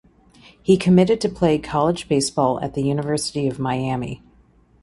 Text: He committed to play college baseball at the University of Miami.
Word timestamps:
He 0.59 0.77
committed 0.77 1.21
to 1.21 1.29
play 1.29 1.59
college 1.59 2.09
baseball 2.09 2.59
at 2.61 2.73
the 2.73 2.81
University 2.81 3.47
of 3.47 3.59
Miami. 3.59 4.23